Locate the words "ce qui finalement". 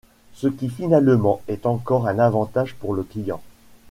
0.33-1.43